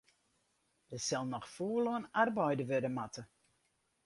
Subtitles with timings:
[0.89, 3.23] Dêr sil noch fûl oan arbeide wurde moatte.